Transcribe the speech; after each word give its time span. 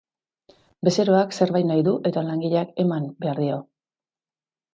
Bezeroak 0.87 1.35
zerbait 1.37 1.67
nahi 1.73 1.85
du 1.89 1.93
eta 2.11 2.23
langileak 2.31 2.73
eman 2.85 3.07
behar 3.27 3.45
dio. 3.45 3.61